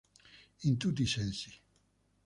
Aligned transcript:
In 0.61 0.77
tutti 0.77 1.03
i 1.03 1.05
sensi. 1.05 1.53